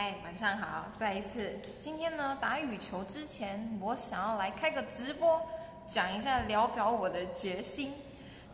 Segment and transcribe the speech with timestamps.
[0.00, 1.58] 嗨，晚上好，再一次。
[1.80, 5.42] 今天呢，打羽球之前，我想要来开个直播，
[5.88, 7.92] 讲一下聊表我的决心。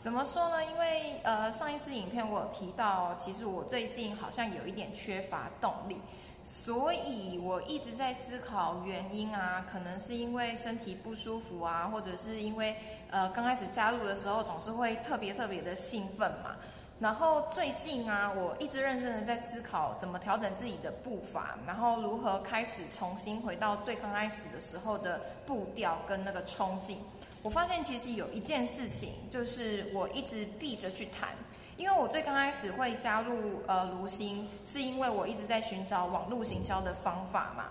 [0.00, 0.64] 怎么说呢？
[0.64, 6.00] 因为呃，上一次影片我有提到，其实我最近好像有一点缺乏动力，
[6.46, 12.74] 所以我一直在思考原因啊，可能是因为身体不舒服啊，或者是因为
[13.10, 16.56] 呃刚开始加入的时候总是会特别特别的兴奋嘛。
[17.00, 26.98] 然后最近啊，我一直认真的在思考怎么调整自己的步伐，然后如何开始重新回到最刚开始的时候的步调跟那个冲劲。
[27.42, 31.30] 我发现其实有一件事情，就是我一直避着去谈，
[31.76, 37.64] 因为我最刚开始会加入呃卢星，是因为我一直在寻找网络行销的方法嘛。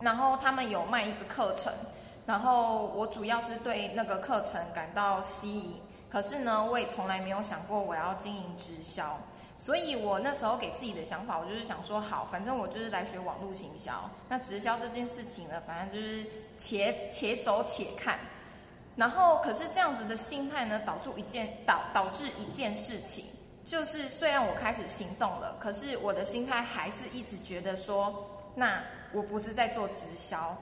[0.00, 1.72] 然后他们有卖一个课程，
[2.24, 5.74] 然后我主要是对那个课程感到吸引。
[6.08, 9.18] 可是呢，我也从来没有想过我要经营直销，
[9.58, 16.24] 所以我那时候给自己的想法，我就是想说，好，反正我就是来学网络行销，那直销这件事情呢，反正就是
[16.58, 18.18] 且且走且看。
[18.96, 23.26] 然后，可是这样子的心态呢，导致一件导导致一件事情，
[23.62, 30.56] 就是虽然我开始行动了，可是我的心态还是一直觉得说，那我不是在做直销，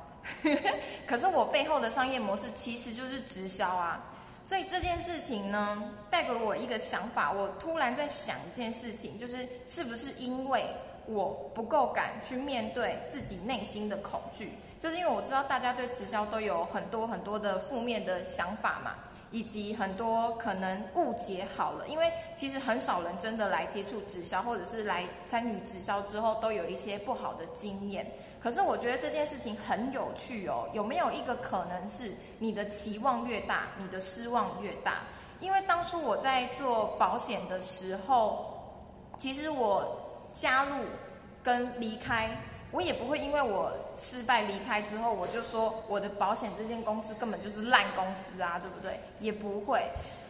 [1.06, 4.03] 可是我背后的商业模式其实就是直销啊。
[4.45, 7.33] 所以这件事情呢，带给我一个想法。
[7.33, 10.67] 我突然在想一件事情，就是是不是因为
[11.06, 14.53] 我不够敢去面对自己内心的恐惧？
[14.78, 18.97] 就是因为我知道大家对直销都有很多很多的负面的想法嘛，
[19.35, 21.45] 以及很多可能误解。
[21.57, 28.07] 好了，因为其实很少人真的来接触直销，或者是来参与直销之后，都有一些不好的经验。
[28.41, 35.03] 可是我觉得这件事情很有趣哦，有没有一个可能是你的期望越大，你的失望越大？
[35.41, 38.55] 因为当初我在做保险的时候，
[39.19, 40.01] 其实我
[40.33, 40.85] 加入
[41.43, 42.31] 跟离开，
[42.75, 48.98] 我也不会因为我失败离开之后，我就说我的保险这间公司根本就是烂公司啊，对不对？
[49.20, 49.81] 也不会。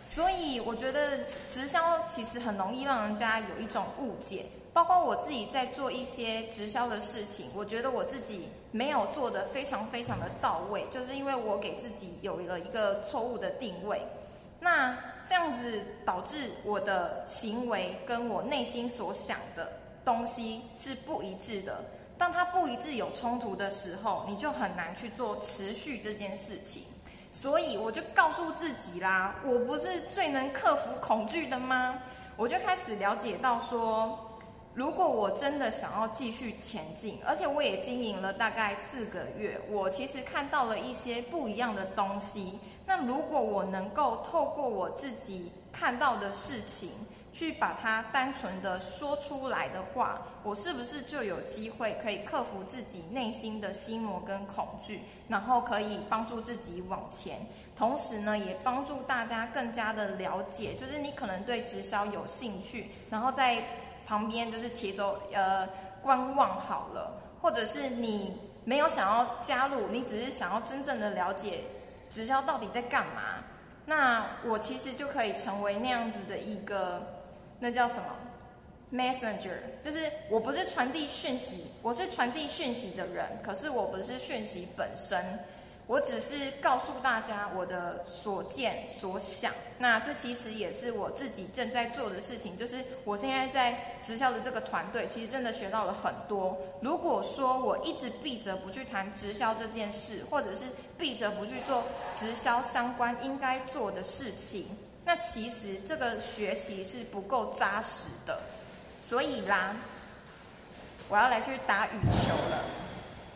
[0.03, 1.19] 所以我觉得
[1.51, 4.45] 直销其实很容易让人家有一种误解。
[4.75, 14.03] 包括我自己在做一些直销的事情，我觉得我自己没有做的非常非常的到位，就是因为我给自己有了一个错误的定位，
[14.61, 19.73] 那这样子导致我的行为跟我内心所想的
[20.05, 21.83] 东西是不一致的。
[22.17, 26.85] 当它不一致有冲突的时候，你就很难去做持续这件事情。
[27.31, 31.99] 所以我就告诉自己啦，我不是最能克服恐惧的吗？
[32.37, 34.19] 我就开始了解到说。
[34.75, 42.59] 如果我真的想要继续前进，而且我也经营了大概四个月，我其实看到了一些不一样的东西。
[42.85, 46.91] 那如果我能够透过我自己看到的事情，
[47.35, 57.37] 去把它单纯的说出来的话，我是不是就有机会可以克服自己内心的心魔跟恐惧，然后可以帮助自己往前，
[57.77, 63.63] 同时呢，也帮助大家更加的了解，就是你可能对直销有兴趣，然后在。
[64.07, 65.67] 旁边就是骑走呃
[66.03, 71.65] 观望好了，或者是你没有想要加入，你只是想要真正的了解
[72.11, 73.43] 直销到底在干嘛，
[73.87, 77.14] 那我其实就可以成为那样子的一个
[77.65, 78.05] 那叫什么
[78.93, 85.25] messenger，就是我不是传递讯息，我是传递讯息的人，可是我不是讯息本身。
[85.87, 92.55] 我只是告诉大家我的所见所想，那这其实也是我自己正在做的事情。
[92.55, 96.55] 就是我现在在直销的这个团队，其实真的学到了很多。
[96.83, 100.67] 如果说我一直闭着不去谈直销这件事，或者是
[100.99, 101.83] 闭着不去做
[102.15, 104.67] 直销相关应该做的事情，
[105.05, 108.41] 那其实这个学习是不够扎实的。
[109.07, 109.75] 所以啦，
[111.09, 112.65] 我要来去打羽球了。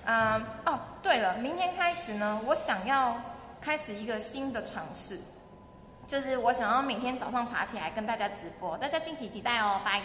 [0.07, 3.21] 嗯哦，对了，明天开始呢，我想要
[3.61, 5.21] 开始一个新的尝试，
[6.07, 10.01] 就是我想要每天早上爬起来跟大家直播，大家敬请期待哦，拜。